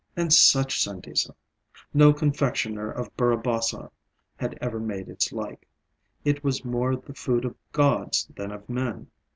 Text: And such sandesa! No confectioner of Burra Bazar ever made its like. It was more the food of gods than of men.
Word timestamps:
And 0.17 0.33
such 0.33 0.83
sandesa! 0.83 1.35
No 1.93 2.11
confectioner 2.11 2.89
of 2.89 3.15
Burra 3.15 3.37
Bazar 3.37 3.91
ever 4.39 4.79
made 4.79 5.07
its 5.09 5.31
like. 5.31 5.67
It 6.25 6.43
was 6.43 6.65
more 6.65 6.95
the 6.95 7.13
food 7.13 7.45
of 7.45 7.55
gods 7.71 8.27
than 8.35 8.51
of 8.51 8.67
men. 8.67 9.11